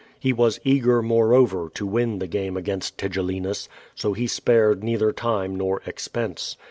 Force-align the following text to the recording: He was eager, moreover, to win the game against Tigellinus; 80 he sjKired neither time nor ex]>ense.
He 0.19 0.33
was 0.33 0.59
eager, 0.63 1.03
moreover, 1.03 1.69
to 1.75 1.85
win 1.85 2.17
the 2.17 2.25
game 2.25 2.57
against 2.57 2.97
Tigellinus; 2.97 3.69
80 4.03 4.13
he 4.19 4.25
sjKired 4.25 4.81
neither 4.81 5.11
time 5.11 5.55
nor 5.55 5.81
ex]>ense. 5.85 6.57